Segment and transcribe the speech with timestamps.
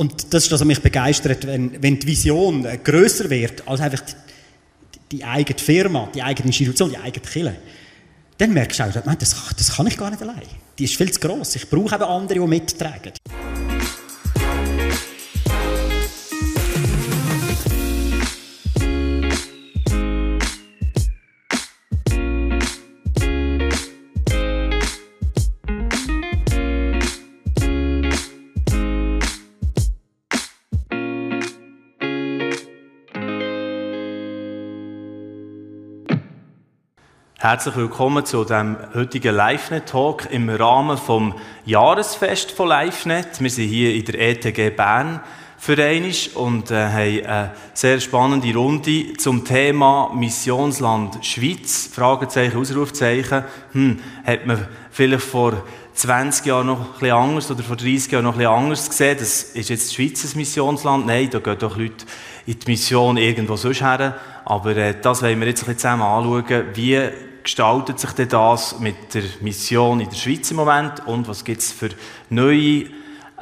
[0.00, 4.00] Und das ist das, was mich begeistert, wenn, wenn die Vision grösser wird als einfach
[4.00, 7.56] die, die eigene Firma, die eigene Institution, die eigene Kirche.
[8.38, 10.40] Dann merkst du auch, das, das kann ich gar nicht allein.
[10.78, 11.54] Die ist viel zu gross.
[11.54, 13.12] Ich brauche eben andere, die mittragen.
[37.42, 43.40] Herzlich willkommen zu dem heutigen LiveNet-Talk im Rahmen vom Jahresfest von LiveNet.
[43.40, 45.20] Wir sind hier in der ETG Bern
[45.56, 51.88] vereinisch und äh, haben eine sehr spannende Runde zum Thema Missionsland Schweiz.
[51.90, 53.44] Fragezeichen, Ausrufzeichen.
[53.72, 55.64] Hm, hat man vielleicht vor
[55.94, 59.16] 20 Jahren noch ein bisschen anders oder vor 30 Jahren noch ein bisschen anders gesehen?
[59.18, 61.06] Das ist jetzt Schweiz ein Missionsland?
[61.06, 62.04] Nein, da gehen doch Leute
[62.44, 64.16] in die Mission irgendwo sonst her.
[64.44, 66.64] Aber äh, das wollen wir jetzt ein bisschen zusammen anschauen.
[66.74, 71.44] Wie gestaltet sich denn das mit der Mission in der Schweiz im Moment und was
[71.44, 71.88] gibt es für
[72.28, 72.84] neue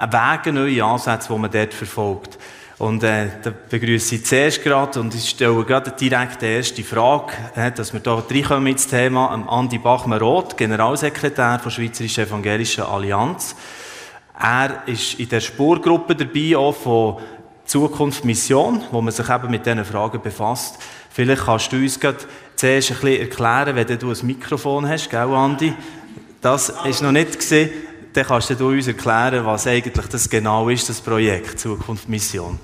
[0.00, 2.38] Wege, neue Ansätze, die man dort verfolgt?
[2.78, 7.32] Und äh, da begrüße ich zuerst gerade und ich stelle gerade direkt die erste Frage,
[7.54, 9.34] äh, dass wir hier reinkommen ins Thema.
[9.34, 13.56] Ähm, Andi Bachmann-Roth, Generalsekretär der Schweizerischen Evangelischen Allianz.
[14.40, 17.18] Er ist in der Spurgruppe dabei, auch von
[17.66, 20.78] Zukunft Mission, wo man sich eben mit diesen Fragen befasst.
[21.10, 22.24] Vielleicht kannst du uns gerade
[22.58, 25.72] zuerst ein bisschen erklären, wenn du ein Mikrofon hast, gell, Andi?
[26.40, 27.70] Das ist noch nicht gesehen.
[28.12, 32.58] Dann kannst du uns erklären, was eigentlich das genau ist, das Projekt Zukunft Mission.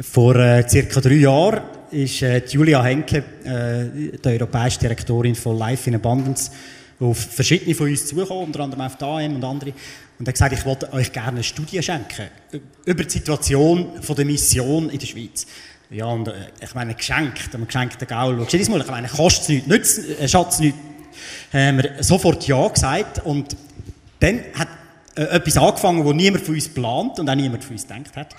[0.00, 5.88] Vor äh, circa drei Jahren ist äh, Julia Henke, äh, die europäische Direktorin von Life
[5.88, 6.50] in Abundance,
[7.00, 9.72] auf verschiedene von uns zugekommen, unter anderem auf die AM und andere,
[10.18, 12.28] und hat gesagt, ich wollte euch gerne eine Studie schenken
[12.84, 15.46] über die Situation von der Mission in der Schweiz.
[15.90, 19.48] Ja, und äh, ich meine, geschenkt, einem geschenkten Gaul, schau jedes Mal, ich meine, kostet
[19.48, 20.78] nichts, nützt, äh, schatzt nichts,
[21.52, 23.56] haben wir sofort Ja gesagt und
[24.18, 24.68] dann hat
[25.14, 28.34] äh, etwas angefangen, wo niemand von uns plant und auch niemand von uns gedacht hat.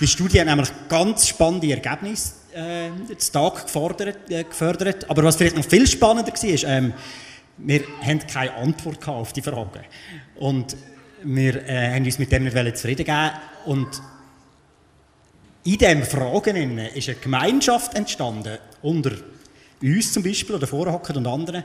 [0.00, 5.36] Die Studie hat nämlich ganz spannende Ergebnisse äh, zu Tag gefordert, äh, gefördert, aber was
[5.36, 6.92] vielleicht noch viel spannender war, ist, ähm,
[7.58, 9.84] wir haben keine Antwort auf die Fragen.
[10.34, 10.76] Und
[11.22, 13.30] wir äh, haben uns mit dem nicht zufrieden gegeben
[13.66, 13.88] und
[15.64, 19.12] in diesen Fragen ist eine Gemeinschaft entstanden, unter
[19.80, 21.64] uns zum Beispiel oder Vorhocken und anderen,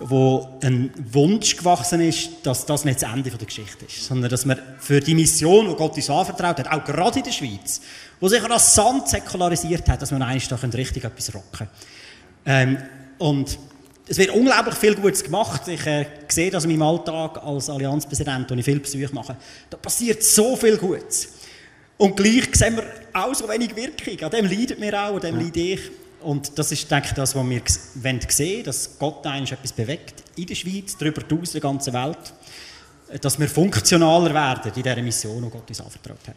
[0.00, 4.46] wo ein Wunsch gewachsen ist, dass das nicht das Ende der Geschichte ist, sondern dass
[4.46, 7.80] man für die Mission, die Gott uns anvertraut hat, auch gerade in der Schweiz,
[8.20, 11.68] wo sich rasant säkularisiert hat, dass man eigentlich da richtig etwas rocken
[12.46, 12.78] ähm,
[13.18, 13.58] Und
[14.06, 15.66] es wird unglaublich viel Gutes gemacht.
[15.66, 19.36] Ich äh, sehe das in meinem Alltag als Allianzpräsident, wo ich viel Besuche mache.
[19.68, 21.28] Da passiert so viel Gutes.
[21.98, 24.20] Und gleich sehen wir auch so wenig Wirkung.
[24.22, 25.42] An dem leidet mir auch, an dem ja.
[25.42, 25.80] leide ich.
[26.20, 30.24] Und das ist, denke ich, das, was wir sehen wollen, dass Gott eigentlich etwas bewegt
[30.36, 32.32] in der Schweiz, darüber hinaus in der ganzen Welt.
[33.20, 36.36] Dass wir funktionaler werden in dieser Mission, die Gott uns anvertraut hat.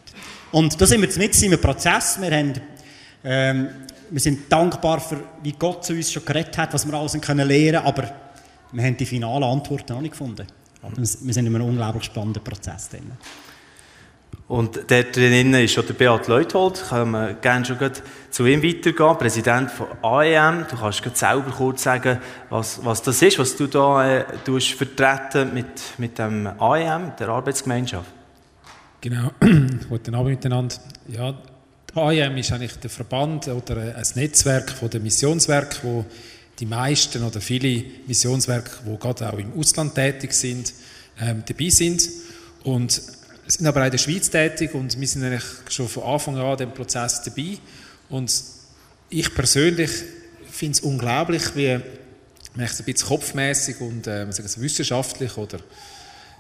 [0.52, 2.20] Und da sind wir mit im Prozess.
[2.20, 2.54] Wir, haben,
[3.24, 3.70] ähm,
[4.10, 7.48] wir sind dankbar für, wie Gott zu uns schon geredet hat, was wir alles können
[7.48, 8.12] lernen aber
[8.72, 10.48] wir haben die finale Antwort noch nicht gefunden.
[10.82, 13.12] Aber wir sind in einem unglaublich spannenden Prozess drin.
[14.48, 16.84] Und dort drinnen ist schon der Beat Leuthold.
[16.90, 17.78] Können wir gerne schon
[18.30, 19.18] zu ihm weitergehen.
[19.18, 20.66] Präsident von AEM.
[20.70, 22.20] Du kannst selber kurz sagen,
[22.50, 24.26] was, was das ist, was du da äh,
[24.60, 28.12] vertreten mit, mit dem AEM, der Arbeitsgemeinschaft.
[29.00, 29.32] Genau.
[29.90, 30.76] Guten Abend miteinander.
[31.08, 31.34] Ja,
[31.96, 36.06] AEM ist eigentlich der Verband oder ein Netzwerk von den Missionswerken, wo
[36.60, 40.74] die meisten oder viele Missionswerke, die gerade auch im Ausland tätig sind,
[41.20, 42.08] ähm, dabei sind.
[42.64, 43.02] Und
[43.48, 46.58] sind aber auch in der Schweiz tätig und wir sind eigentlich schon von Anfang an
[46.58, 47.58] dem Prozess dabei.
[48.10, 48.32] Und
[49.10, 49.92] ich persönlich
[50.50, 51.80] finde es unglaublich, wie
[52.56, 55.60] man ein bisschen kopfmäßig und äh, wissenschaftlich oder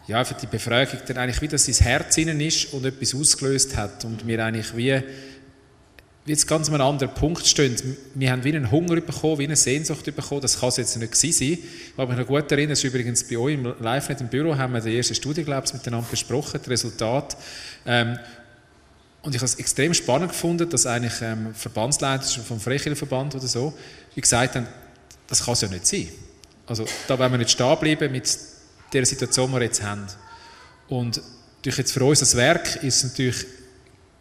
[0.07, 4.03] ja, für die Befragung dann eigentlich wie sein Herz innen ist und etwas ausgelöst hat
[4.03, 5.01] und wir eigentlich wie
[6.25, 7.75] jetzt ganz an einem anderen Punkt stehen.
[8.13, 10.41] Wir haben wie einen Hunger bekommen, wie eine Sehnsucht bekommen.
[10.41, 11.33] Das kann es jetzt nicht sein.
[11.33, 11.59] Ich
[11.97, 14.81] habe mich noch gut erinnern, ist übrigens bei euch im Live-Net im Büro, haben wir
[14.81, 17.38] die erste Studie, miteinander besprochen, das Resultat.
[17.85, 18.19] Ähm,
[19.23, 23.73] und ich habe es extrem spannend gefunden, dass eigentlich ähm, Verbandsleiter vom Freikirchenverband oder so,
[24.15, 24.68] wie gesagt haben,
[25.27, 26.07] das kann es ja nicht sein.
[26.65, 28.38] Also da wollen wir nicht stehen bleiben mit
[28.94, 30.07] der Situation, die wir jetzt haben.
[30.88, 31.21] Und
[31.62, 33.45] durch jetzt für uns das Werk ist es natürlich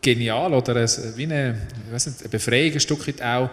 [0.02, 1.58] genial oder ein, wie eine,
[1.92, 3.50] nicht, eine Befreiung ein Stück weit auch,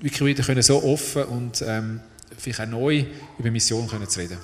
[0.00, 2.00] wirklich wieder können so offen und ähm,
[2.36, 3.04] vielleicht auch neu
[3.38, 4.38] über Mission können zu reden.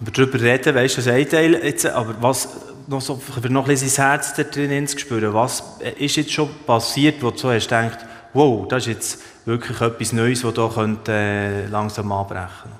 [0.00, 2.48] Aber darüber reden, weißt du, das ein Teil jetzt, aber was,
[2.86, 5.32] noch so, noch ein bisschen sein Herz da drin zu spüren.
[5.32, 5.62] Was
[5.98, 7.98] ist jetzt schon passiert, wo du so hast gedacht,
[8.32, 12.78] wow, das ist jetzt wirklich etwas Neues, das hier könnte, äh, langsam anbrechen könnte?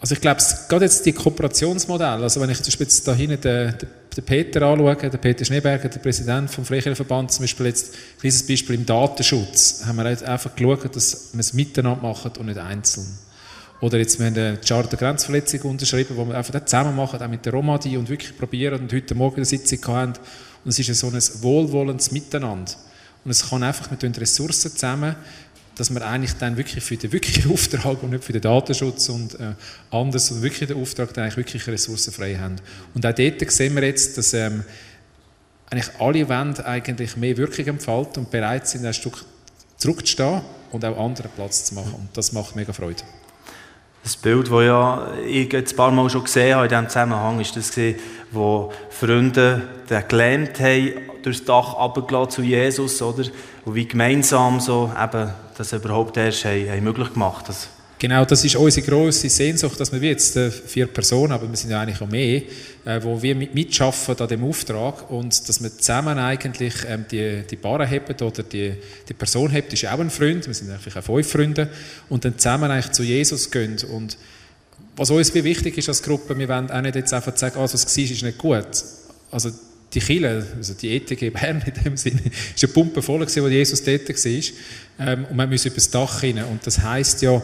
[0.00, 3.40] Also ich glaube, gerade jetzt die Kooperationsmodelle, also wenn ich zum Beispiel jetzt da hinten
[3.40, 3.88] den, den
[4.22, 8.84] Peter anschaue, der Peter Schneeberger, der Präsident vom Freikirchenverband, zum Beispiel jetzt, dieses Beispiel im
[8.84, 13.06] Datenschutz, haben wir einfach geschaut, dass wir es miteinander machen und nicht einzeln.
[13.80, 17.28] Oder jetzt, wir haben eine Charter Grenzverletzung unterschrieben, wo wir einfach das zusammen machen, auch
[17.28, 20.12] mit der Romadi und wirklich probieren und heute Morgen eine Sitzung haben.
[20.64, 22.72] Und es ist so ein wohlwollendes Miteinander.
[23.24, 25.16] Und es kann einfach, mit den Ressourcen zusammen,
[25.80, 29.40] dass wir eigentlich dann wirklich für den wirklichen Auftrag und nicht für den Datenschutz und
[29.40, 29.54] äh,
[29.90, 32.56] anders, sondern wirklich den Auftrag eigentlich wirklich ressourcenfrei haben.
[32.94, 34.62] Und auch dort sehen wir jetzt, dass ähm,
[35.70, 39.24] eigentlich alle wollen eigentlich mehr Wirkung entfalten und bereit sind, ein Stück
[39.78, 41.94] zurückzustehen und auch anderen Platz zu machen.
[41.94, 43.02] Und das macht mega Freude.
[44.02, 47.56] Das Bild, das ja ich ein paar Mal schon gesehen habe in diesem Zusammenhang, ist
[47.56, 47.72] das,
[48.30, 50.92] wo Freunde den gelähmt haben,
[51.22, 51.76] durchs Dach
[52.28, 53.24] zu Jesus, oder?
[53.64, 57.79] Und wie gemeinsam so eben das überhaupt erst haben, haben möglich gemacht haben.
[58.00, 61.70] Genau, das ist unsere grosse Sehnsucht, dass wir jetzt äh, vier Personen, aber wir sind
[61.70, 62.40] ja eigentlich auch mehr,
[62.86, 67.42] äh, wo wir mit, mitschaffen an dem Auftrag und dass wir zusammen eigentlich ähm, die,
[67.42, 68.72] die Paare haben oder die,
[69.06, 71.68] die Person haben, ist auch ein Freund, wir sind eigentlich auch fünf Freunde
[72.08, 74.16] und dann zusammen eigentlich zu Jesus gehen und
[74.96, 77.74] was uns wichtig ist als Gruppe, wir wollen auch nicht jetzt einfach sagen, ah, was
[77.74, 78.82] war, ist nicht gut.
[79.30, 79.50] Also
[79.92, 82.22] die Kille, also die ETG Bern in dem Sinne,
[82.54, 85.06] ist eine Pumpe voll gewesen, wo Jesus dort war.
[85.06, 86.44] Ähm, und man muss über das Dach hinein.
[86.46, 87.42] Und das heisst ja,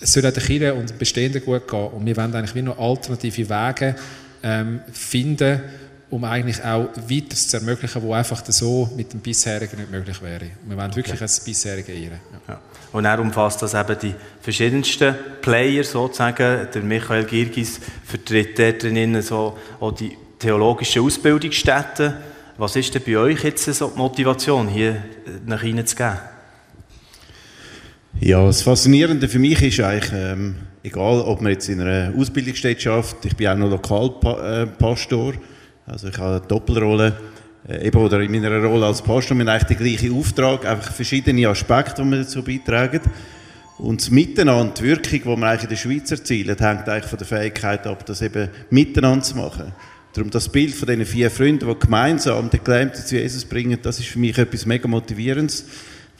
[0.00, 1.88] es soll auch den Kirchen und den Bestehenden gut gehen.
[1.88, 3.94] Und wir wollen eigentlich wie noch alternative Wege
[4.42, 5.60] ähm, finden,
[6.08, 10.46] um eigentlich auch weiteres zu ermöglichen, wo einfach so mit dem bisherigen nicht möglich wäre.
[10.66, 11.20] Wir wollen wirklich okay.
[11.20, 12.20] das bisherige ehren.
[12.32, 12.54] Ja.
[12.54, 12.60] Ja.
[12.92, 16.66] Und er umfasst das eben die verschiedensten Player sozusagen.
[16.74, 22.14] Der Michael Girgis vertritt dort drinnen so auch die theologischen Ausbildungsstätten.
[22.58, 25.04] Was ist denn bei euch jetzt so die Motivation, hier
[25.46, 26.18] nach Ihnen zu gehen?
[28.22, 32.78] Ja, das Faszinierende für mich ist eigentlich, ähm, egal ob man jetzt in einer Ausbildungsstätte
[32.78, 35.32] schafft, ich bin auch noch Lokalpastor,
[35.86, 37.16] also ich habe eine Doppelrolle,
[37.66, 40.92] äh, eben oder in meiner Rolle als Pastor, wir haben eigentlich den gleichen Auftrag, einfach
[40.92, 43.00] verschiedene Aspekte, die wir dazu beitragen.
[43.78, 47.18] Und das Miteinander, die Wirkung, die wir eigentlich in der Schweiz erzielen, hängt eigentlich von
[47.18, 49.72] der Fähigkeit ab, das eben miteinander zu machen.
[50.12, 53.98] Darum das Bild von diesen vier Freunden, die gemeinsam den Gelähmten zu Jesus bringen, das
[53.98, 55.64] ist für mich etwas mega Motivierendes.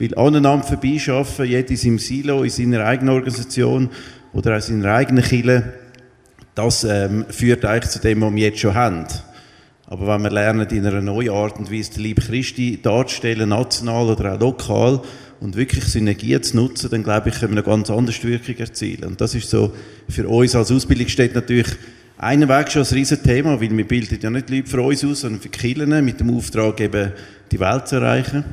[0.00, 3.90] Weil aneinander vorbeischaffen, jeder in seinem Silo, in seiner eigenen Organisation
[4.32, 5.72] oder auch in seiner eigenen Kirche,
[6.54, 9.06] das ähm, führt eigentlich zu dem, was wir jetzt schon haben.
[9.86, 14.08] Aber wenn wir lernen, in einer neuen Art und Weise den Liebe Christi darzustellen, national
[14.08, 15.02] oder auch lokal,
[15.40, 19.04] und wirklich Synergien zu nutzen, dann glaube ich, können wir eine ganz andere Wirkung erzielen.
[19.04, 19.72] Und das ist so
[20.08, 21.68] für uns als Ausbildungsstätte natürlich
[22.18, 25.20] einen Weg schon ein riesen Thema, weil wir bilden ja nicht Leute für uns aus,
[25.20, 27.12] sondern für Kirchen mit dem Auftrag, eben
[27.50, 28.44] die Welt zu erreichen.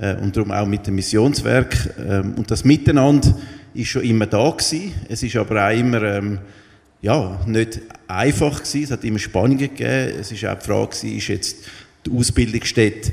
[0.00, 1.94] Äh, und darum auch mit dem Missionswerk.
[1.98, 3.36] Ähm, und das Miteinander
[3.74, 4.92] ist schon immer da gewesen.
[5.08, 6.38] Es ist aber auch immer, ähm,
[7.02, 8.84] ja, nicht einfach gewesen.
[8.84, 10.14] Es hat immer Spannungen gegeben.
[10.20, 11.56] Es ist auch die Frage gewesen, ist jetzt
[12.06, 13.12] die Ausbildungsstätte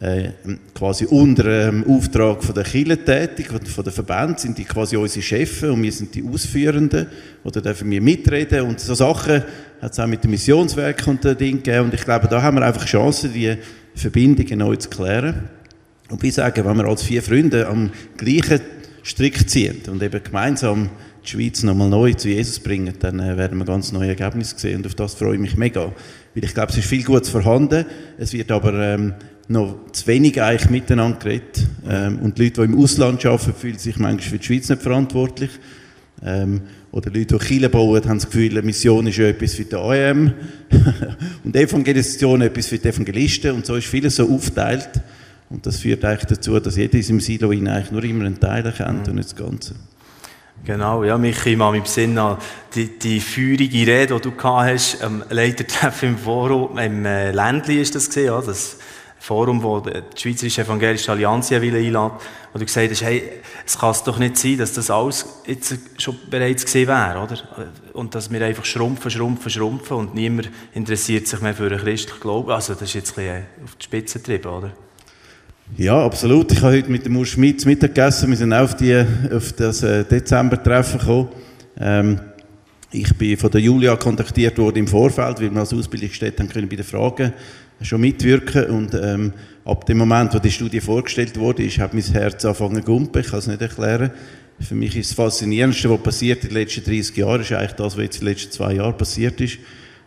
[0.00, 0.30] äh,
[0.74, 5.22] quasi unter dem Auftrag von der Kirche tätig, von der Verband, sind die quasi unsere
[5.22, 7.06] Chefs und wir sind die Ausführenden
[7.44, 9.44] oder dürfen wir mitreden und so Sachen
[9.80, 12.56] hat es auch mit dem Missionswerk und den Dingen gegeben und ich glaube, da haben
[12.56, 13.56] wir einfach Chancen, die
[13.94, 15.48] Verbindungen neu zu klären.
[16.10, 18.60] Und ich sage, wenn wir als vier Freunde am gleichen
[19.02, 20.90] Strick ziehen und eben gemeinsam
[21.24, 24.78] die Schweiz nochmal neu zu Jesus bringen, dann äh, werden wir ganz neue Ergebnisse sehen
[24.78, 25.92] und auf das freue ich mich mega.
[26.34, 27.86] Weil ich glaube, es ist viel Gutes vorhanden,
[28.18, 29.14] es wird aber ähm,
[29.48, 31.66] noch zu wenig eigentlich miteinander geredet.
[31.88, 34.82] Ähm, und die Leute, die im Ausland arbeiten, fühlen sich manchmal für die Schweiz nicht
[34.82, 35.50] verantwortlich.
[36.22, 39.74] Ähm, oder Leute, die Kirche bauen, haben das Gefühl, Mission ist ja etwas für die
[39.74, 40.32] AM
[41.44, 43.52] und Evangelisation etwas für die Evangelisten.
[43.52, 44.90] Und so ist vieles so aufgeteilt.
[45.50, 48.64] Und das führt eigentlich dazu, dass jeder in seinem Silo eigentlich nur immer einen Teil
[48.64, 49.10] erkennt mhm.
[49.10, 49.74] und nicht das Ganze.
[50.64, 52.38] Genau, ja, Michi, ich mache mich Sinn an
[52.74, 57.82] die, die feurige Rede, die du gehabt hast, am Leitertreffen im Forum, im äh, Ländli
[57.82, 58.78] ist das gesehen, ja, das
[59.18, 62.12] Forum, wo die Schweizerische Evangelische Allianz einladen
[62.52, 63.22] wo du gesagt hast, hey,
[63.66, 67.36] es kann es doch nicht sein, dass das alles jetzt schon bereits gesehen wäre, oder?
[67.94, 72.20] Und dass wir einfach schrumpfen, schrumpfen, schrumpfen und niemand interessiert sich mehr für einen christlichen
[72.20, 72.52] Glauben.
[72.52, 74.72] Also das ist jetzt ein bisschen auf die Spitze getrieben, oder?
[75.76, 76.52] Ja, absolut.
[76.52, 78.28] Ich habe heute mit dem Urs Schmidt Mittag gegessen.
[78.28, 79.02] Wir sind auf, die,
[79.34, 81.28] auf das äh, Dezember-Treffen gekommen.
[81.80, 82.20] Ähm,
[82.92, 86.76] ich bin von der Julia kontaktiert worden im Vorfeld, weil wir als Ausbildungsstätte können bei
[86.76, 87.32] den Fragen
[87.80, 89.32] schon mitwirken und ähm,
[89.64, 93.22] ab dem Moment, wo die Studie vorgestellt wurde, ist, hat mein Herz angefangen zu gumpen.
[93.22, 94.10] Ich kann es nicht erklären.
[94.60, 97.96] Für mich ist das Faszinierendste, was passiert in den letzten 30 Jahren, ist eigentlich das,
[97.96, 99.58] was jetzt in den letzten zwei Jahren passiert ist.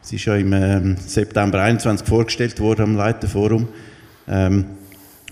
[0.04, 3.68] Es ist ja im ähm, September 21 vorgestellt worden am Leiterforum.
[4.30, 4.66] Ähm,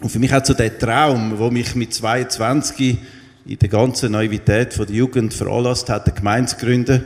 [0.02, 2.98] und für mich hat so der Traum, wo mich mit 22
[3.46, 7.06] in der ganzen Naivität von der Jugend veranlasst hat, eine Gemeinde zu gründen,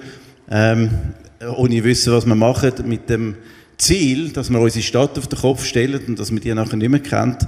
[0.49, 0.89] ähm,
[1.55, 3.35] ohne wissen, was wir machen, mit dem
[3.77, 6.89] Ziel, dass wir unsere Stadt auf den Kopf stellen und dass man die nachher nicht
[6.89, 7.47] mehr kennt.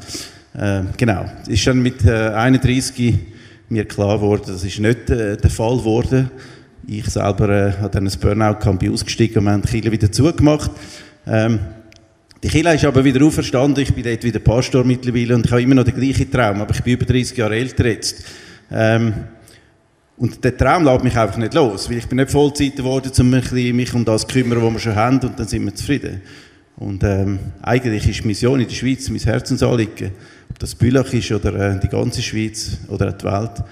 [0.54, 3.16] Äh, genau, ist dann mit äh, 31
[3.70, 6.30] mir klar geworden, das ist nicht äh, der Fall geworden.
[6.88, 10.72] Ich selber äh, habe dann ein Burnout-Camp ausgestiegen und wir haben die Kirche wieder zugemacht.
[11.26, 11.60] Ähm,
[12.44, 15.62] die Kirche ist aber wieder auferstanden, ich bin dort wieder Pastor mittlerweile und ich habe
[15.62, 18.24] immer noch den gleichen Traum, aber ich bin über 30 Jahre älter jetzt.
[18.72, 19.14] Ähm,
[20.18, 23.30] und der Traum lässt mich einfach nicht los, weil ich bin nicht Vollzeit geworden, um
[23.30, 26.22] mich um das zu kümmern, was wir schon haben und dann sind wir zufrieden.
[26.78, 30.12] Und ähm, eigentlich ist Mission in der Schweiz mein Herzensanliegen,
[30.50, 33.64] ob das Bülach ist oder äh, die ganze Schweiz oder die Welt.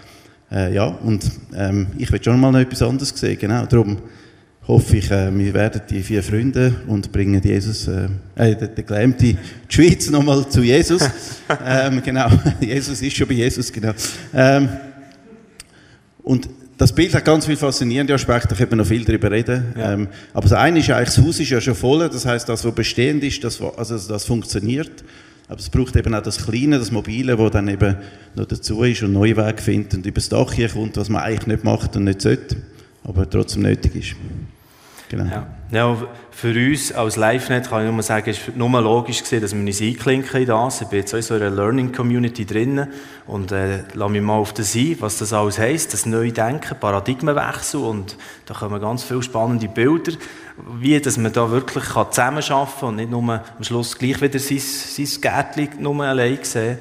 [0.52, 1.24] Äh, ja, und
[1.56, 3.66] ähm, ich will schon mal noch etwas anderes sehen, genau.
[3.66, 3.98] Darum
[4.70, 9.18] hoffe ich, äh, wir werden die vier Freunde und bringen Jesus, äh, äh den, Gelähmten,
[9.20, 11.02] die Schweiz nochmal zu Jesus.
[11.66, 12.30] ähm, genau,
[12.62, 13.94] Jesus ist schon bei Jesus, genau.
[14.32, 14.70] Ähm,
[16.22, 16.48] und
[16.78, 19.74] das Bild hat ganz viele faszinierende Aspekte, da könnte man noch viel darüber reden.
[19.76, 19.94] Ja.
[19.94, 22.64] Ähm, aber das eine ist eigentlich, das Haus ist ja schon voll, das heißt, das,
[22.64, 25.04] was bestehend ist, das, also das funktioniert.
[25.48, 27.96] Aber es braucht eben auch das Kleine, das Mobile, das dann eben
[28.36, 31.24] noch dazu ist und neue Wege findet und über das Dach hier kommt, was man
[31.24, 32.58] eigentlich nicht macht und nicht sollte,
[33.04, 34.16] aber trotzdem nötig ist.
[35.10, 35.25] Genau.
[35.25, 35.48] Ja.
[35.72, 35.98] ja,
[36.30, 39.62] für uns als LiveNet kann ich nur sagen, es war nur logisch gewesen, dass wir
[39.62, 40.82] uns einklinken in das.
[40.82, 42.88] Ich bin jetzt auch in so einer Learning Community drin
[43.25, 46.80] und äh, lasse mich mal auf das ein, was das alles heisst, das neue Denken,
[46.80, 50.12] Paradigmenwechsel und da kommen ganz viele spannende Bilder,
[50.80, 54.38] wie dass man da wirklich kann zusammenarbeiten kann und nicht nur am Schluss gleich wieder
[54.38, 56.78] sein, sein Gärtchen nur allein sehen.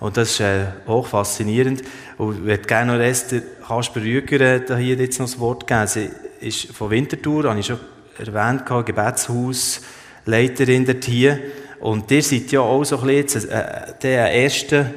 [0.00, 1.82] Und das ist äh, hoch faszinierend.
[2.16, 5.86] Und ich würde gerne noch Esther Kasper Rüger äh, hier jetzt noch das Wort geben.
[5.86, 6.10] Sie
[6.40, 7.78] ist von Winterthur, habe ich schon
[8.18, 9.82] erwähnt, Gebetshaus,
[10.26, 11.38] Leiterin dort hier.
[11.80, 14.94] Und ihr seid ja auch so ein bisschen äh, der erste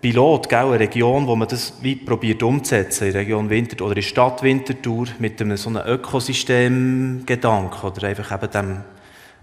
[0.00, 3.96] Pilot, gell, eine Region, wo man das wie probiert umzusetzen, in der Region Winterthur oder
[3.96, 8.80] in der Stadt Winterthur mit einem so einem Ökosystem-Gedanken oder einfach eben dem,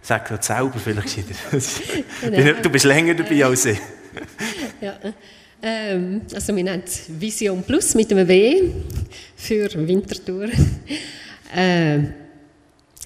[0.01, 1.15] sag gerade selber vielleicht,
[2.21, 2.61] genau.
[2.61, 3.79] du bist länger dabei als ich.
[4.81, 4.93] ja.
[5.63, 8.71] Ähm, also wir nennen es Vision Plus mit einem W
[9.35, 10.47] für Winterthur.
[11.55, 11.99] Äh,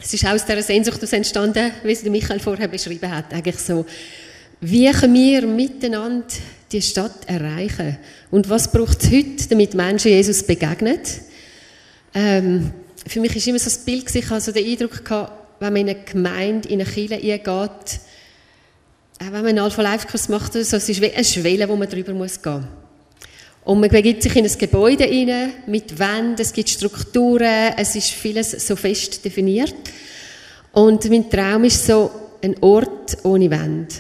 [0.02, 3.86] es ist aus dieser Sehnsucht entstanden, wie es Michael vorher beschrieben hat, eigentlich so,
[4.62, 6.28] wie können wir miteinander
[6.72, 7.98] die Stadt erreichen?
[8.32, 11.00] Und was braucht es heute, damit Menschen Jesus begegnen?
[12.14, 12.72] Ähm,
[13.08, 15.82] für mich ist immer so das Bild, ich hatte so den Eindruck, gehabt, wenn man
[15.88, 17.72] in eine Gemeinde, in eine Kirche eingeht, auch
[19.20, 22.42] wenn man einen Alpha-Life-Kurs macht, so, es ist wie eine Schwelle, wo man drüber muss
[22.42, 22.68] gehen
[23.66, 28.12] Und man begibt sich in ein Gebäude rein, mit Wänden, es gibt Strukturen, es ist
[28.12, 29.74] vieles so fest definiert.
[30.72, 32.12] Und mein Traum ist so
[32.44, 33.94] ein Ort ohne Wände.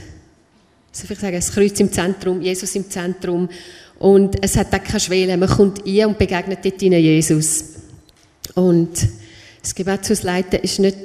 [0.94, 3.50] Also ich sagen, ein Kreuz im Zentrum, Jesus im Zentrum.
[3.98, 5.36] Und es hat auch keine Schwelle.
[5.36, 7.64] Man kommt ein und begegnet dort Jesus.
[8.54, 8.92] Und
[9.62, 10.98] das Gebetshausleiten ist nicht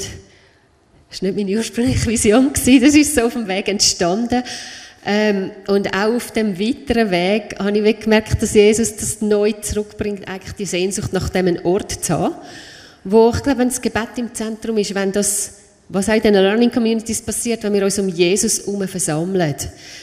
[1.10, 4.44] das war nicht meine ursprüngliche Vision, das ist so auf dem Weg entstanden.
[5.04, 10.28] Ähm, und auch auf dem weiteren Weg habe ich gemerkt, dass Jesus das neu zurückbringt,
[10.28, 12.34] eigentlich die Sehnsucht nach dem Ort zu haben,
[13.04, 15.54] wo ich glaube, wenn das Gebet im Zentrum ist, wenn das,
[15.88, 19.54] was auch in den Learning Communities passiert, wenn wir uns um Jesus herum versammeln,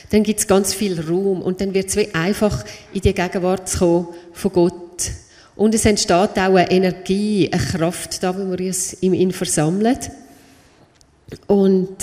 [0.10, 3.78] dann gibt es ganz viel Raum und dann wird es einfach in die Gegenwart zu
[3.78, 5.12] kommen von Gott.
[5.56, 9.98] Und es entsteht auch eine Energie, eine Kraft da, wo wir uns in ihn versammeln.
[11.48, 11.98] Und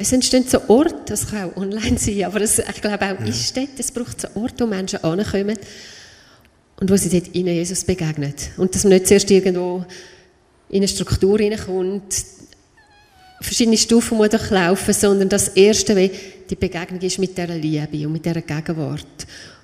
[0.00, 3.26] es entstehen so Orte, das kann auch online sein, aber es, ich glaube auch ja.
[3.26, 5.58] ist dort, es braucht so Orte, wo Menschen ankommen
[6.80, 8.32] und wo sie dort in Jesus begegnen.
[8.56, 9.84] Und dass man nicht zuerst irgendwo
[10.70, 12.14] in eine Struktur hineinkommt,
[13.42, 16.10] verschiedene Stufen muss durchlaufen, sondern das Erste, wie
[16.48, 19.04] die Begegnung ist mit dieser Liebe und mit dieser Gegenwart.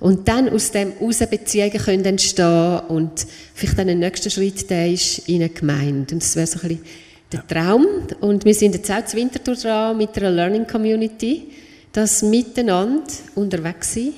[0.01, 4.93] Und dann aus dem heraus Beziehungen können entstehen und vielleicht dann ein nächster Schritt, der
[4.93, 6.15] ist in eine Gemeinde.
[6.15, 7.06] Und das wäre so ein bisschen
[7.37, 7.87] der Traum.
[8.21, 11.51] Und wir sind jetzt auch zu Winterthur dran mit einer Learning Community,
[11.93, 14.15] das miteinander unterwegs sind,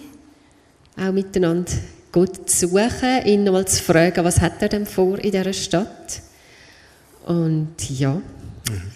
[0.96, 1.72] auch miteinander
[2.12, 6.22] Gott zu suchen, ihn nochmal zu fragen, was hat er denn vor in dieser Stadt?
[7.26, 8.20] Und ja.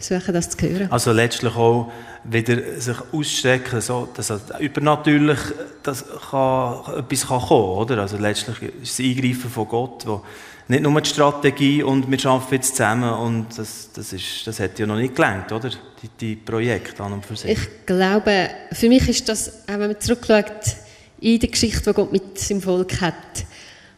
[0.00, 0.90] Suchen das zu hören.
[0.90, 1.90] Also letztlich auch
[2.24, 5.38] wieder sich ausstrecken, so, dass übernatürlich
[5.82, 7.98] dass kann, etwas kann kommen, oder?
[7.98, 10.22] Also letztlich ist das Eingreifen von Gott, wo
[10.68, 14.78] nicht nur die Strategie und wir arbeiten jetzt zusammen und das, das, ist, das hat
[14.78, 15.70] ja noch nicht gelangt, oder?
[15.70, 17.50] Die, die Projekte an und für sich.
[17.50, 20.76] Ich glaube, für mich ist das, auch wenn man zurückschaut,
[21.20, 23.14] in der Geschichte, die Gott mit seinem Volk hat,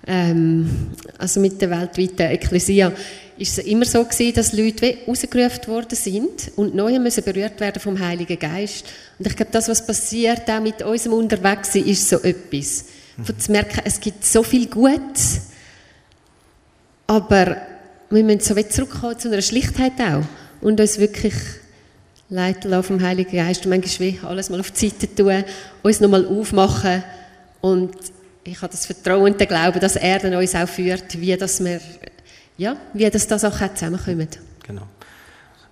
[0.06, 2.92] ähm, also mit der weltweiten Ekklesia,
[3.36, 7.80] ist es immer so gewesen, dass Leute rausgerufen worden sind und neu müssen berührt werden
[7.80, 8.86] vom Heiligen Geist.
[9.18, 12.86] Und ich glaube, das, was passiert auch mit unserem Unterwegssein, ist so etwas.
[13.22, 15.42] Von zu merken, es gibt so viel Gutes,
[17.06, 17.56] aber
[18.10, 20.24] wir müssen so weit zurückkommen zu einer Schlichtheit auch
[20.60, 21.34] und uns wirklich
[22.28, 25.44] leiten lassen vom Heiligen Geist und manchmal alles mal auf die Seite tun,
[25.82, 27.04] uns nochmal aufmachen
[27.60, 27.94] und
[28.44, 31.64] ich habe das Vertrauen und den Glauben, dass er dann uns auch führt, wie das
[31.64, 31.80] wir,
[32.56, 34.28] ja, wie das, das auch zusammenkommen.
[34.62, 34.82] Genau.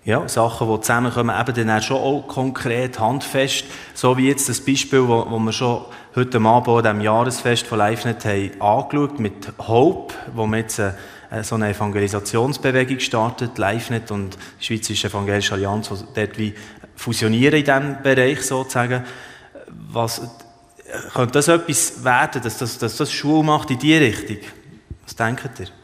[0.05, 4.61] Ja, Sachen, die zusammenkommen, eben dann auch schon auch konkret, handfest, so wie jetzt das
[4.61, 5.85] Beispiel, wo, wo wir schon
[6.17, 10.93] heute Abend an diesem Jahresfest von LiveNet haben angeschaut, mit Hope, wo wir jetzt äh,
[11.43, 16.55] so eine Evangelisationsbewegung startet, LiveNet und die Schweizerische Evangelische Allianz, die dort wie
[16.97, 19.05] fusionieren in diesem Bereich sozusagen.
[19.89, 20.21] Was,
[21.15, 24.39] könnte das etwas werden, dass das, dass das Schule macht in diese Richtung?
[25.05, 25.82] Was denkt ihr?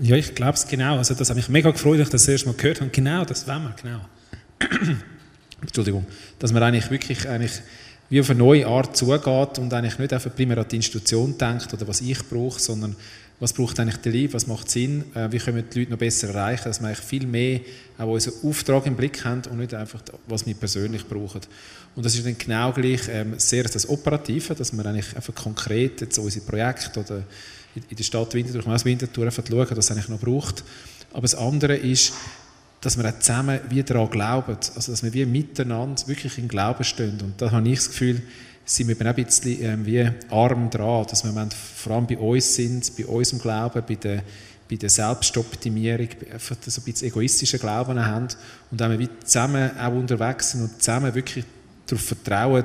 [0.00, 0.98] Ja, ich glaube es genau.
[0.98, 2.90] Also das hat mich mega gefreut, dass ich das erste Mal gehört habe.
[2.90, 4.00] Genau, das wollen wir, genau.
[5.60, 6.06] Entschuldigung.
[6.38, 7.62] Dass man eigentlich wirklich eigentlich
[8.08, 11.72] wie auf eine neue Art zugeht und eigentlich nicht einfach primär an die Institution denkt
[11.74, 12.94] oder was ich brauche, sondern
[13.40, 15.98] was braucht eigentlich der Liebe, was macht Sinn, äh, wie können wir die Leute noch
[15.98, 17.60] besser erreichen, dass wir eigentlich viel mehr
[17.98, 21.40] auch unseren Auftrag im Blick haben und nicht einfach, was wir persönlich brauchen.
[21.96, 26.00] Und das ist dann genau gleich ähm, sehr das Operative, dass wir eigentlich einfach konkret
[26.00, 27.24] jetzt unsere Projekte oder
[27.76, 30.64] in der Stadt Winterthur, ich muss Winterthur einfach schauen, es eigentlich noch braucht.
[31.12, 32.12] Aber das andere ist,
[32.80, 36.84] dass wir auch zusammen wie daran glauben, also dass wir wie miteinander wirklich im Glauben
[36.84, 37.18] stehen.
[37.20, 38.22] Und da habe ich das Gefühl,
[38.64, 42.54] sind wir auch ein bisschen ähm, wie arm dran, dass wir vor allem bei uns
[42.54, 44.22] sind, bei unserem Glauben, bei der,
[44.68, 48.28] bei der Selbstoptimierung, einfach so ein bisschen egoistischen Glauben haben
[48.70, 51.44] und wenn wir zusammen auch unterwegs sind und zusammen wirklich
[51.86, 52.64] darauf vertrauen,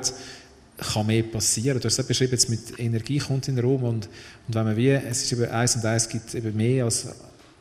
[0.78, 1.80] kann mehr passieren.
[1.80, 4.08] Du hast es beschrieben, jetzt mit Energie kommt in den Raum und,
[4.48, 7.06] und wenn man wie, es ist eben eins und eins gibt eben mehr als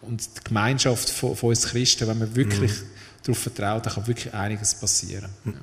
[0.01, 2.85] und die Gemeinschaft von, von uns Christen, wenn man wirklich mhm.
[3.23, 5.29] darauf vertraut, dann kann wirklich einiges passieren.
[5.43, 5.53] Mhm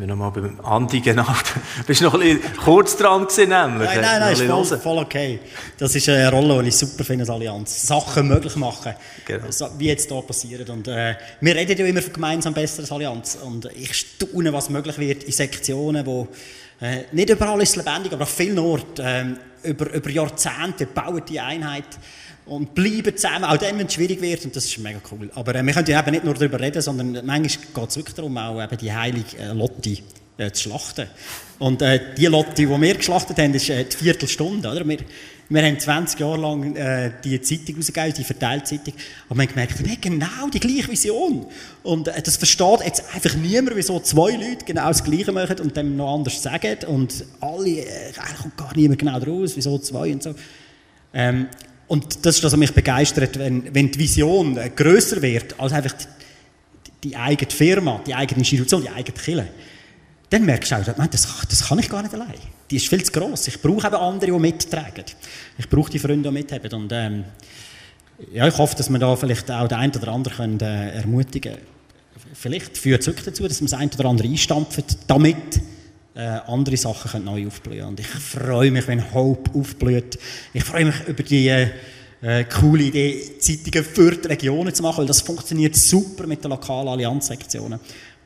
[0.00, 1.26] wir nochmal beim Andi genau.
[1.86, 3.88] Bist noch ein bisschen kurz dran gewesen, nämlich.
[3.88, 5.40] Nein, nein, nein, ist voll, voll, okay.
[5.78, 7.86] Das ist eine Rolle, die ich super finde als Allianz.
[7.86, 8.94] Sachen möglich machen,
[9.26, 9.44] genau.
[9.78, 10.70] wie jetzt hier passiert.
[10.70, 13.38] Und äh, wir reden ja immer von gemeinsam besseres Allianz.
[13.42, 16.28] Und ich staune, was möglich wird in Sektionen, wo
[16.80, 21.22] äh, nicht überall ist es lebendig, aber auf vielen Orten äh, über, über Jahrzehnte bauen
[21.28, 21.84] die Einheit
[22.46, 25.30] und bleiben zusammen, auch dann, wenn es schwierig wird, und das ist mega cool.
[25.34, 28.14] Aber äh, wir können ja eben nicht nur darüber reden, sondern manchmal geht es wirklich
[28.14, 29.98] darum, auch eben die heilige äh, Lotte
[30.38, 31.06] äh, zu schlachten.
[31.58, 34.86] Und äh, die Lotte, die wir geschlachtet haben, ist äh, die Viertelstunde, oder?
[34.88, 34.98] Wir,
[35.52, 38.94] wir haben 20 Jahre lang äh, die Zeitung rausgegeben, die Verteilzeitung,
[39.28, 41.46] und wir haben gemerkt, wir haben genau die gleiche Vision.
[41.82, 45.76] Und äh, das versteht jetzt einfach niemand, wieso zwei Leute genau das Gleiche machen und
[45.76, 46.78] dann noch anders sagen.
[46.86, 50.34] Und alle, äh, kommt gar niemand genau draus, wieso zwei und so.
[51.12, 51.48] Ähm,
[51.88, 55.72] und das ist das, was mich begeistert, wenn, wenn die Vision äh, größer wird als
[55.72, 55.94] einfach
[57.02, 59.48] die, die, eigene Firma, die eigene Institution, die eigene Kirche.
[60.30, 62.34] Dann merkst du auch, das, das kann ich gar nicht allein.
[62.70, 63.48] Die ist viel zu gross.
[63.48, 65.04] Ich brauche eben andere, die mittragen.
[65.58, 66.72] Ich brauche die Freunde, die mithaben.
[66.72, 67.24] Und ähm,
[68.32, 71.54] ja, ich hoffe, dass wir da vielleicht auch den einen oder anderen können, äh, ermutigen
[71.54, 71.66] können.
[72.32, 75.60] Vielleicht führt es wirklich dazu, dass man das eine oder andere einstampft, damit
[76.14, 77.86] äh, andere Sachen können neu aufblühen.
[77.86, 80.18] Und ich freue mich, wenn Hope aufblüht.
[80.52, 81.68] Ich freue mich über die äh,
[82.22, 86.50] äh, coole Idee, Zeitungen für die Regionen zu machen, weil das funktioniert super mit den
[86.50, 87.80] lokalen Allianzsektionen.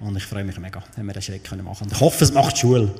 [0.04, 1.92] Und ich freue mich mega, wenn wir den Schritt machen können.
[1.92, 2.92] Ich hoffe, es macht Schule.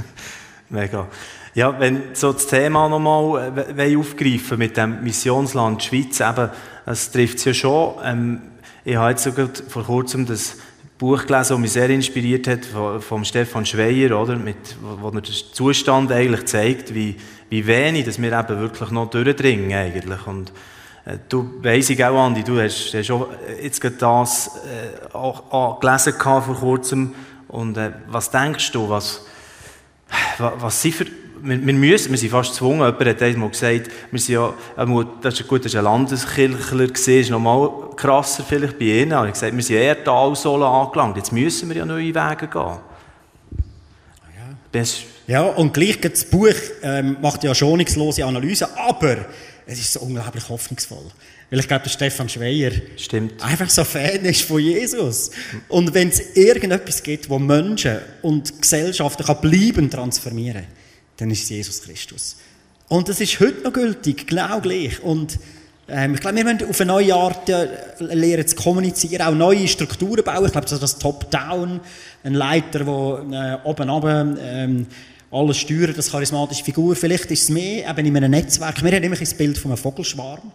[0.68, 1.06] mega.
[1.54, 6.50] Ja, wenn so das Thema nochmal äh, aufgreifen mit dem Missionsland Schweiz, eben,
[6.86, 7.94] es trifft es ja schon.
[8.02, 8.42] Ähm,
[8.84, 10.56] ich habe jetzt sogar vor kurzem das
[10.98, 12.64] Buch gelesen, das mich sehr inspiriert hat,
[13.02, 14.36] von, Stefan Schweier, oder?
[14.36, 17.16] Mit, wo, wo er den Zustand eigentlich zeigt, wie,
[17.50, 20.26] wie wenig dass wir eben wirklich noch durchdringen eigentlich.
[20.26, 20.52] Und
[21.28, 23.28] du weiss ich auch, Andi, du hast, hast auch
[23.60, 27.14] jetzt gerade das äh, auch, auch gelesen vor kurzem.
[27.48, 29.26] Und äh, was denkst du, was,
[30.38, 31.06] was, was sind für
[31.42, 34.54] wir, wir, müssen, wir sind fast gezwungen, jemand hat einmal gesagt, wir sind ja,
[35.20, 39.12] das ist gut, das ist ein Landeskirchler gewesen, ist noch mal krasser vielleicht bei ihnen,
[39.12, 42.78] aber ich gesagt, wir sind eher Talsohle angelangt, jetzt müssen wir ja neue Wege gehen.
[44.36, 49.26] Ja, ja und gleich das Buch ähm, macht ja schonungslose Analyse, aber
[49.66, 51.10] es ist so unglaublich hoffnungsvoll.
[51.50, 53.42] Weil ich glaube, der Stefan Schweier Stimmt.
[53.42, 55.30] einfach so Fan ist von Jesus.
[55.68, 60.72] Und wenn es irgendetwas gibt, wo Menschen und Gesellschaften kann bleiben transformieren kann,
[61.18, 62.36] dann ist es Jesus Christus.
[62.88, 65.02] Und das ist heute noch gültig, genau gleich.
[65.02, 65.38] Und
[65.88, 69.68] ähm, ich glaube, wir müssen auf eine neue Art äh, lernen zu kommunizieren, auch neue
[69.68, 70.46] Strukturen bauen.
[70.46, 71.80] Ich glaube, das ist das Top-Down,
[72.24, 74.86] ein Leiter, der äh, oben runter, ähm,
[75.32, 76.94] alles steuert, das charismatische Figur.
[76.94, 78.84] Vielleicht ist es mehr eben in einem Netzwerk.
[78.84, 80.52] Wir haben immer das Bild von einem Vogelschwarm.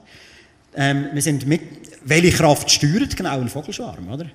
[0.75, 1.61] Ähm, wir sind mit,
[2.05, 4.27] welche Kraft steuert genau einen Vogelschwarm, oder?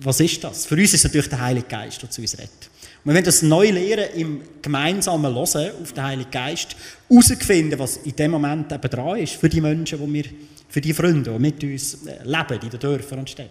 [0.00, 0.64] Was ist das?
[0.64, 2.70] Für uns ist es natürlich der Heilige Geist, der zu uns redet.
[3.04, 6.74] Und wir wollen das neu lernen, im gemeinsamen Hören auf den Heiligen Geist,
[7.06, 10.24] herauszufinden, was in dem Moment eben dran ist, für die Menschen, die wir,
[10.70, 13.50] für die Freunde, die mit uns äh, leben, in den Dörfern und Städten.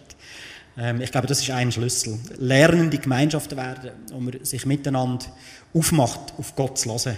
[0.76, 2.18] Ähm, ich glaube, das ist ein Schlüssel.
[2.38, 5.26] Lernende Gemeinschaften werden, wo man sich miteinander
[5.72, 7.16] aufmacht, auf Gott zu hören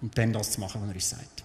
[0.00, 1.41] und dann das zu machen, was er uns sagt.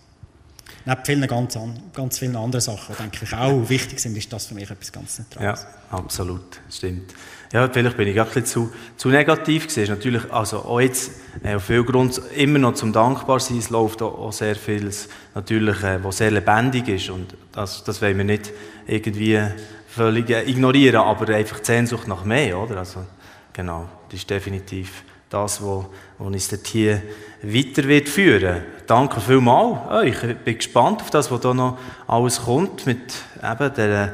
[0.88, 1.60] Neben vielen ganz,
[1.94, 4.90] ganz vielen anderen Sachen, die denke ich auch wichtig sind, ist das für mich etwas
[4.90, 5.64] ganz Zentrales.
[5.92, 7.14] Ja, absolut, stimmt.
[7.52, 9.94] Ja, vielleicht bin ich auch ein bisschen zu, zu negativ gewesen.
[9.94, 11.12] Natürlich, also auch jetzt,
[11.44, 15.84] äh, auf viel Grund immer noch zum Dankbarsein, es läuft auch, auch sehr vieles, natürlich,
[15.84, 18.54] äh, was sehr lebendig ist und das, das wollen wir nicht
[18.88, 19.42] irgendwie
[19.90, 22.78] völlig äh, ignorieren, aber einfach die Sehnsucht nach mehr, oder?
[22.78, 23.04] Also,
[23.52, 25.86] genau, das ist definitiv das, was,
[26.20, 27.02] uns dort hier
[27.42, 28.64] weiter wird führen.
[28.86, 30.24] Danke vielmals euch.
[30.24, 33.14] Ich bin gespannt auf das, was da noch alles kommt mit
[33.44, 34.14] eben der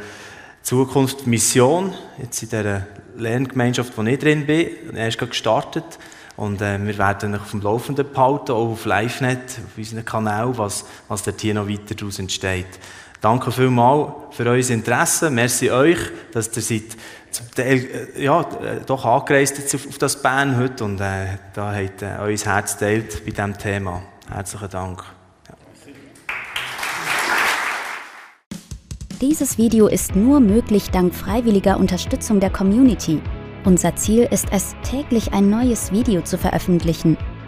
[0.63, 4.95] Zukunft Mission, jetzt in dieser Lerngemeinschaft, wo ich drin bin.
[4.95, 5.86] Er ist gerade gestartet.
[6.36, 10.58] Und äh, wir werden euch auf dem Laufenden behalten, auch auf LiveNet, auf unserem Kanal,
[10.58, 12.80] was, was dort hier noch weiter daraus entsteht.
[13.24, 15.30] Danke vielmals für euer Interesse.
[15.30, 15.98] Merci euch,
[16.34, 16.98] dass ihr seid
[17.32, 21.74] zum Teil, äh, ja, äh, doch angereist auf, auf das Band heute und äh, da
[21.74, 24.04] habt äh, euer Herz teilt bei diesem Thema.
[24.30, 25.06] Herzlichen Dank.
[25.48, 25.56] Ja.
[29.22, 33.22] Dieses Video ist nur möglich dank freiwilliger Unterstützung der Community.
[33.64, 37.18] Unser Ziel ist es, täglich ein neues Video zu veröffentlichen.